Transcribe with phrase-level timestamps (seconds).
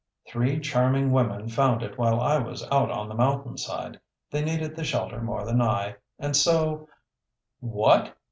[0.27, 3.99] "Three charming women found it while I was out on the mountainside.
[4.31, 6.87] They needed the shelter more than I, and so"
[7.59, 8.17] "What!"